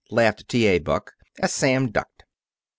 laughed 0.09 0.47
T. 0.49 0.65
A. 0.65 0.79
Buck, 0.79 1.13
as 1.43 1.53
Sam 1.53 1.91
ducked. 1.91 2.23